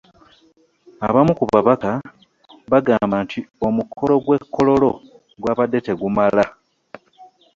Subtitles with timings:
[1.07, 1.91] Abamu ku babaka
[2.71, 4.91] bagamba nti omukolo gw’e Kololo
[5.41, 6.43] gwabadde tegumala